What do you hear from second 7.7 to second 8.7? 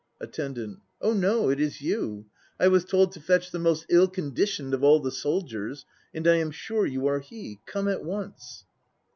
at once.